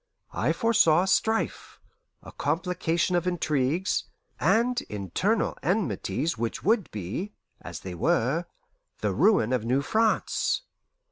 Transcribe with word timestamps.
I 0.33 0.51
foresaw 0.51 1.03
a 1.03 1.07
strife, 1.07 1.79
a 2.23 2.31
complication 2.31 3.15
of 3.15 3.27
intrigues, 3.27 4.05
and 4.39 4.81
internal 4.89 5.55
enmities 5.61 6.39
which 6.39 6.63
would 6.63 6.89
be 6.89 7.33
(as 7.61 7.81
they 7.81 7.93
were) 7.93 8.45
the 9.01 9.13
ruin 9.13 9.53
of 9.53 9.63
New 9.63 9.83
France. 9.83 10.63